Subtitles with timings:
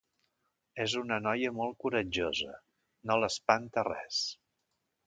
[0.85, 2.59] És una noia molt coratjosa:
[3.11, 4.27] no l'espanta res.